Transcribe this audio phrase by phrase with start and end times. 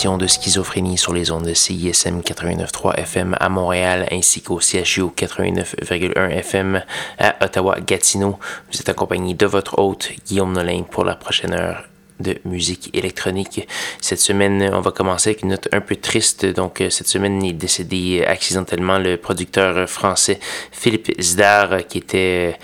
[0.00, 6.30] De Schizophrénie sur les ondes de CISM 89.3 FM à Montréal ainsi qu'au CHU 89.1
[6.30, 6.82] FM
[7.18, 8.38] à Ottawa-Gatineau.
[8.72, 11.84] Vous êtes accompagné de votre hôte Guillaume Nolin pour la prochaine heure
[12.18, 13.68] de musique électronique.
[14.00, 16.46] Cette semaine, on va commencer avec une note un peu triste.
[16.46, 20.40] Donc, cette semaine est décédé accidentellement le producteur français
[20.72, 22.58] Philippe Zdar, qui était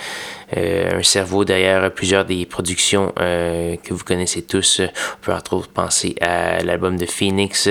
[0.55, 4.81] un cerveau derrière plusieurs des productions euh, que vous connaissez tous.
[4.81, 7.69] On peut entre autres penser à l'album de Phoenix,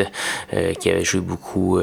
[0.53, 1.79] euh, qui a joué beaucoup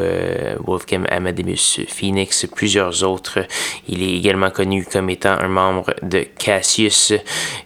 [0.60, 3.40] Wolfgang Amadeus Phoenix, plusieurs autres.
[3.88, 7.12] Il est également connu comme étant un membre de Cassius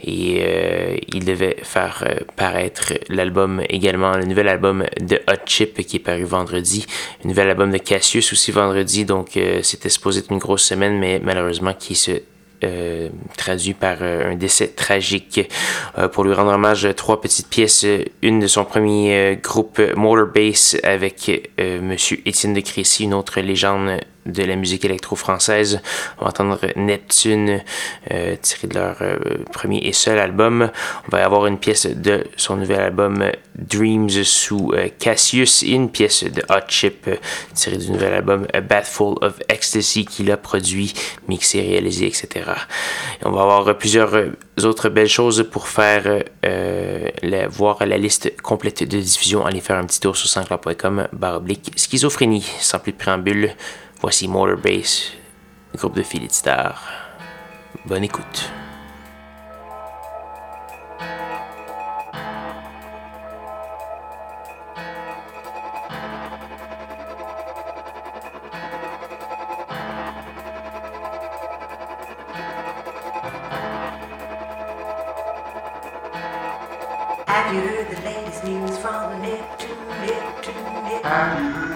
[0.03, 2.05] et il devait faire
[2.37, 6.87] paraître l'album également, le nouvel album de Hot Chip qui est paru vendredi,
[7.25, 11.20] un nouvel album de Cassius aussi vendredi, donc c'était supposé être une grosse semaine, mais
[11.22, 12.22] malheureusement qui se
[12.65, 15.41] euh, traduit par euh, un décès tragique.
[15.99, 17.87] Euh, pour lui rendre hommage, trois petites pièces.
[18.23, 24.01] Une de son premier groupe Motor Bass avec Monsieur Étienne de Crécy, une autre légende
[24.27, 25.80] de la musique électro-française.
[26.19, 27.62] On va entendre Neptune,
[28.10, 29.16] euh, tiré de leur euh,
[29.52, 30.70] premier et seul album.
[31.06, 35.91] On va avoir une pièce de son nouvel album Dreams sous euh, Cassius et une
[35.91, 37.08] pièce de Hot Chip
[37.54, 40.92] tirée du nouvel album A Bathful of Ecstasy qu'il a produit,
[41.28, 42.50] mixé, réalisé, etc.
[43.24, 44.12] on va avoir plusieurs
[44.62, 46.24] autres belles choses pour faire
[47.50, 49.44] voir la liste complète de diffusion.
[49.44, 52.47] Allez faire un petit tour sur sanscloud.com baroblique schizophrénie.
[52.60, 53.54] Sans plus de préambule,
[53.99, 55.12] Voici Motorbase,
[55.75, 56.83] groupe de Philippe Star.
[57.87, 58.51] Bonne écoute.
[77.27, 79.71] Have you heard the latest news from Neptune,
[80.03, 81.75] Neptune, Neptune?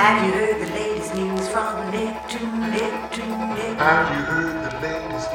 [0.00, 3.76] Have you heard the latest news from Neptune, Neptune, Neptune?
[3.76, 5.29] Have you heard the latest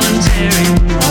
[0.00, 1.09] voluntary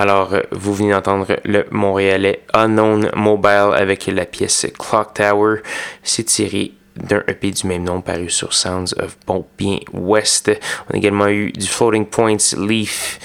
[0.00, 5.56] Alors, vous venez d'entendre le Montréalais Unknown Mobile avec la pièce Clock Tower.
[6.02, 9.18] C'est tiré d'un EP du même nom paru sur Sounds of
[9.58, 10.50] Bien West.
[10.88, 13.18] On a également eu du Floating Points, Leaf,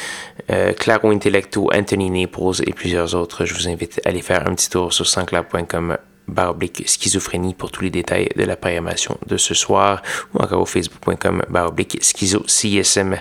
[0.51, 3.45] euh, Claro Intellecto, Anthony Naples et plusieurs autres.
[3.45, 5.95] Je vous invite à aller faire un petit tour sur sansclub.com
[6.28, 10.01] baroblique schizophrénie pour tous les détails de la programmation de ce soir
[10.34, 13.17] ou encore au facebook.com baroblique schizo CSM.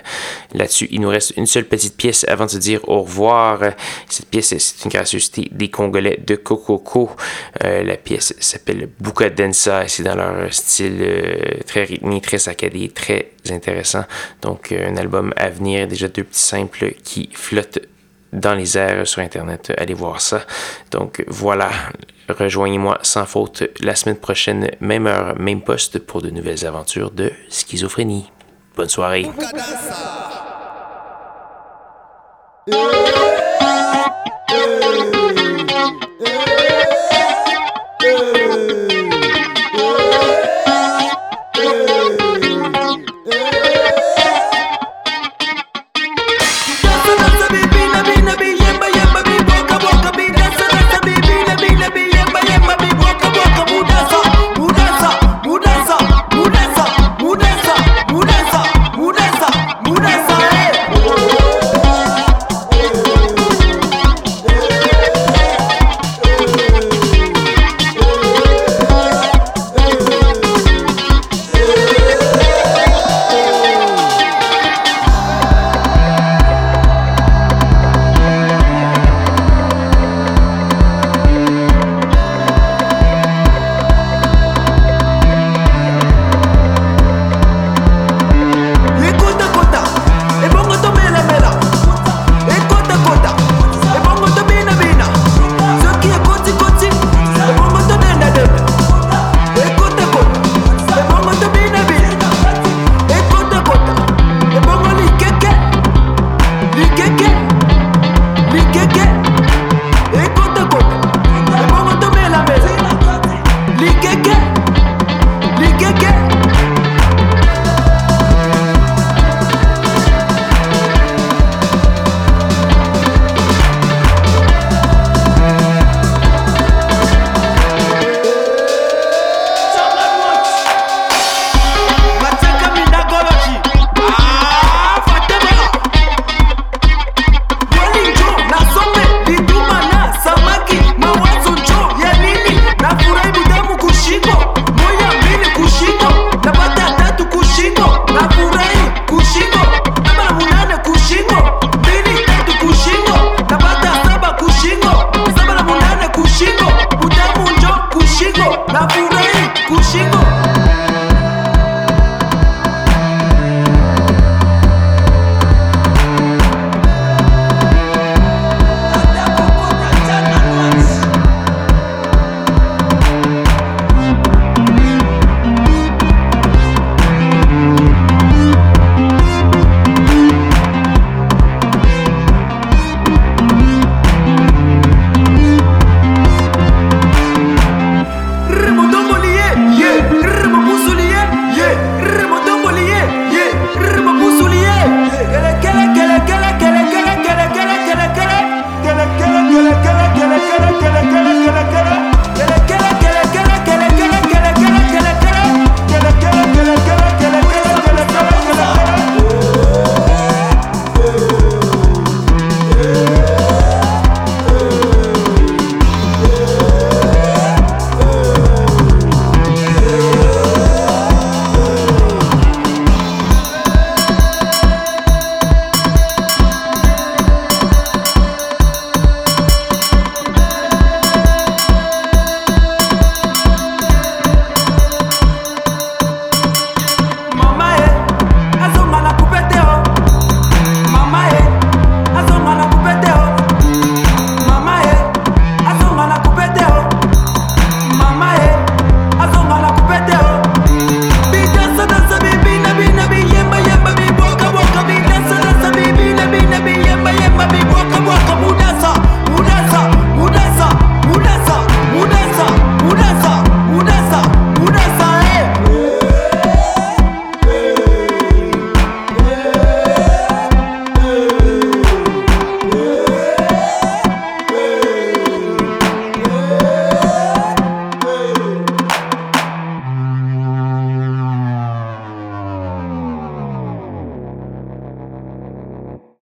[0.53, 3.59] Là-dessus, il nous reste une seule petite pièce avant de se dire au revoir.
[4.09, 7.11] Cette pièce, c'est une gracieuseté des Congolais de Cococo.
[7.63, 12.89] Euh, la pièce s'appelle Buka Densa c'est dans leur style euh, très rythmé, très saccadé,
[12.89, 14.03] très intéressant.
[14.41, 17.79] Donc, euh, un album à venir, déjà deux petits simples qui flottent
[18.35, 19.73] dans les airs sur Internet.
[19.77, 20.41] Allez voir ça.
[20.91, 21.69] Donc voilà,
[22.29, 27.31] rejoignez-moi sans faute la semaine prochaine, même heure, même poste pour de nouvelles aventures de
[27.49, 28.31] schizophrénie.
[28.75, 29.29] Bonne soirée.